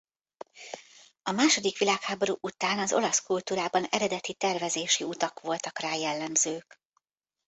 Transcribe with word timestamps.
A 1.23 1.31
második 1.31 1.77
világháború 1.77 2.35
után 2.41 2.79
az 2.79 2.93
olasz 2.93 3.19
kultúrában 3.23 3.83
eredeti 3.85 4.33
tervezési 4.33 5.03
utak 5.03 5.39
voltak 5.41 5.79
rá 5.79 5.95
jellemzők. 5.95 6.79